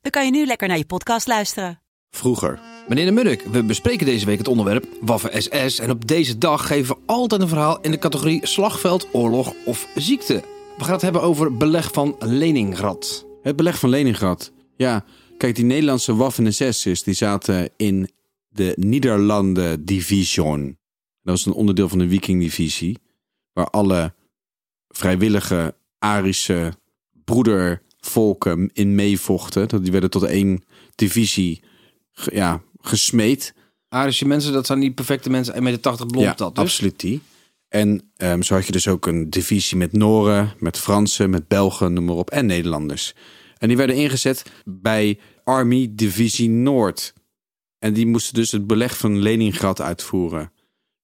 dan 0.00 0.10
kan 0.10 0.24
je 0.24 0.30
nu 0.30 0.46
lekker 0.46 0.68
naar 0.68 0.78
je 0.78 0.86
podcast 0.86 1.26
luisteren. 1.26 1.80
Vroeger. 2.10 2.60
Meneer 2.88 3.04
de 3.04 3.10
Munnik, 3.10 3.42
we 3.42 3.62
bespreken 3.62 4.06
deze 4.06 4.26
week 4.26 4.38
het 4.38 4.48
onderwerp 4.48 4.86
Waffen 5.00 5.42
SS. 5.42 5.78
En 5.78 5.90
op 5.90 6.06
deze 6.06 6.38
dag 6.38 6.66
geven 6.66 6.94
we 6.94 7.02
altijd 7.06 7.40
een 7.40 7.48
verhaal 7.48 7.80
in 7.80 7.90
de 7.90 7.98
categorie 7.98 8.46
slagveld, 8.46 9.08
oorlog 9.12 9.54
of 9.64 9.88
ziekte. 9.94 10.42
We 10.76 10.84
gaan 10.84 10.92
het 10.92 11.02
hebben 11.02 11.22
over 11.22 11.56
beleg 11.56 11.92
van 11.92 12.16
Leningrad. 12.18 13.26
Het 13.42 13.56
beleg 13.56 13.78
van 13.78 13.88
Leningrad. 13.88 14.52
Ja, 14.76 15.04
kijk, 15.36 15.54
die 15.54 15.64
Nederlandse 15.64 16.14
Waffen-SS'ers 16.14 17.02
die 17.02 17.14
zaten 17.14 17.70
in 17.76 18.10
de 18.48 18.72
Nederlanden 18.76 19.84
Division. 19.84 20.78
Dat 21.22 21.34
was 21.34 21.46
een 21.46 21.52
onderdeel 21.52 21.88
van 21.88 21.98
de 21.98 22.08
Viking-divisie. 22.08 22.98
Waar 23.52 23.70
alle 23.70 24.14
vrijwillige 24.88 25.74
Arische 25.98 26.72
broedervolken 28.10 28.70
in 28.72 28.94
meevochten. 28.94 29.68
Dat 29.68 29.82
Die 29.82 29.92
werden 29.92 30.10
tot 30.10 30.22
één 30.22 30.64
divisie 30.94 31.62
ja, 32.12 32.62
gesmeed. 32.80 33.54
Arische 33.88 34.26
mensen, 34.26 34.52
dat 34.52 34.66
zijn 34.66 34.80
die 34.80 34.92
perfecte 34.92 35.30
mensen. 35.30 35.54
1,80 35.54 35.60
meter 35.60 36.06
blond 36.06 36.26
ja, 36.26 36.34
dat 36.34 36.54
dus. 36.54 36.64
absoluut 36.64 37.00
die. 37.00 37.20
En 37.68 38.10
ehm, 38.16 38.42
zo 38.42 38.54
had 38.54 38.66
je 38.66 38.72
dus 38.72 38.88
ook 38.88 39.06
een 39.06 39.30
divisie 39.30 39.76
met 39.76 39.92
Noren, 39.92 40.54
met 40.58 40.78
Fransen, 40.78 41.30
met 41.30 41.48
Belgen, 41.48 41.92
noem 41.92 42.04
maar 42.04 42.14
op, 42.14 42.30
en 42.30 42.46
Nederlanders. 42.46 43.14
En 43.58 43.68
die 43.68 43.76
werden 43.76 43.96
ingezet 43.96 44.42
bij 44.64 45.18
Army 45.44 45.90
Divisie 45.90 46.48
Noord. 46.48 47.12
En 47.78 47.92
die 47.92 48.06
moesten 48.06 48.34
dus 48.34 48.50
het 48.50 48.66
beleg 48.66 48.96
van 48.96 49.18
Leningrad 49.18 49.80
uitvoeren. 49.80 50.52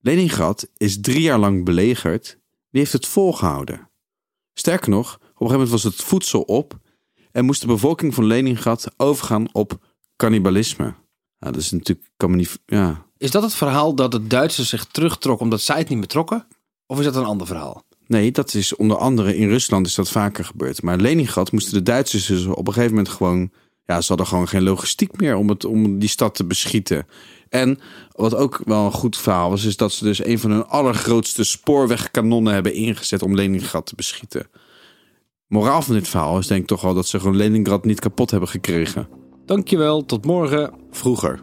Leningrad 0.00 0.68
is 0.76 1.00
drie 1.00 1.20
jaar 1.20 1.38
lang 1.38 1.64
belegerd. 1.64 2.38
Die 2.70 2.80
heeft 2.80 2.92
het 2.92 3.06
volgehouden. 3.06 3.90
Sterker 4.54 4.90
nog, 4.90 5.14
op 5.14 5.20
een 5.20 5.28
gegeven 5.28 5.52
moment 5.52 5.70
was 5.70 5.82
het 5.82 6.02
voedsel 6.02 6.42
op 6.42 6.78
en 7.32 7.44
moest 7.44 7.60
de 7.60 7.66
bevolking 7.66 8.14
van 8.14 8.24
Leningrad 8.24 8.92
overgaan 8.96 9.48
op 9.52 9.78
cannibalisme. 10.16 10.94
Nou, 11.38 11.52
dat 11.52 11.56
is 11.56 11.70
natuurlijk, 11.70 12.10
kan 12.16 12.30
me 12.30 12.36
niet, 12.36 12.58
ja, 12.66 13.06
Is 13.16 13.30
dat 13.30 13.42
het 13.42 13.54
verhaal 13.54 13.94
dat 13.94 14.12
de 14.12 14.26
Duitsers 14.26 14.68
zich 14.68 14.84
terugtrokken 14.84 15.44
omdat 15.44 15.60
zij 15.60 15.78
het 15.78 15.88
niet 15.88 15.98
meer 15.98 16.06
trokken? 16.06 16.46
Of 16.86 16.98
is 16.98 17.04
dat 17.04 17.16
een 17.16 17.24
ander 17.24 17.46
verhaal? 17.46 17.84
Nee, 18.06 18.32
dat 18.32 18.54
is 18.54 18.76
onder 18.76 18.96
andere 18.96 19.36
in 19.36 19.48
Rusland 19.48 19.86
is 19.86 19.94
dat 19.94 20.10
vaker 20.10 20.44
gebeurd. 20.44 20.82
Maar 20.82 20.96
Leningrad 20.96 21.52
moesten 21.52 21.74
de 21.74 21.82
Duitsers 21.82 22.26
dus 22.26 22.46
op 22.46 22.66
een 22.66 22.72
gegeven 22.72 22.94
moment 22.94 23.14
gewoon... 23.14 23.50
Ja, 23.84 24.00
ze 24.00 24.08
hadden 24.08 24.26
gewoon 24.26 24.48
geen 24.48 24.62
logistiek 24.62 25.20
meer 25.20 25.36
om, 25.36 25.48
het, 25.48 25.64
om 25.64 25.98
die 25.98 26.08
stad 26.08 26.34
te 26.34 26.44
beschieten. 26.44 27.06
En 27.48 27.78
wat 28.12 28.34
ook 28.34 28.60
wel 28.64 28.84
een 28.84 28.92
goed 28.92 29.16
verhaal 29.16 29.50
was... 29.50 29.64
is 29.64 29.76
dat 29.76 29.92
ze 29.92 30.04
dus 30.04 30.24
een 30.24 30.38
van 30.38 30.50
hun 30.50 30.66
allergrootste 30.66 31.44
spoorwegkanonnen 31.44 32.52
hebben 32.52 32.74
ingezet... 32.74 33.22
om 33.22 33.34
Leningrad 33.34 33.86
te 33.86 33.94
beschieten. 33.94 34.46
Moraal 35.50 35.82
van 35.82 35.94
dit 35.94 36.08
verhaal 36.08 36.38
is 36.38 36.46
denk 36.46 36.60
ik 36.60 36.66
toch 36.66 36.80
wel 36.80 36.94
dat 36.94 37.06
ze 37.06 37.20
gewoon 37.20 37.36
Leningrad 37.36 37.84
niet 37.84 38.00
kapot 38.00 38.30
hebben 38.30 38.48
gekregen. 38.48 39.08
Dankjewel, 39.44 40.04
tot 40.04 40.24
morgen. 40.24 40.72
Vroeger. 40.90 41.42